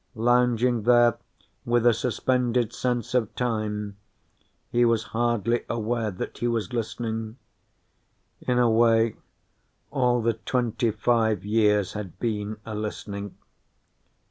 Lounging 0.15 0.81
there 0.81 1.19
with 1.63 1.85
a 1.85 1.93
suspended 1.93 2.73
sense 2.73 3.13
of 3.13 3.35
time, 3.35 3.97
he 4.71 4.83
was 4.83 5.03
hardly 5.13 5.63
aware 5.69 6.09
that 6.09 6.39
he 6.39 6.47
was 6.47 6.73
listening. 6.73 7.37
In 8.39 8.57
a 8.57 8.67
way, 8.67 9.17
all 9.91 10.19
the 10.23 10.33
twenty 10.33 10.89
five 10.89 11.45
years 11.45 11.93
had 11.93 12.17
been 12.19 12.57
a 12.65 12.73
listening. 12.73 13.35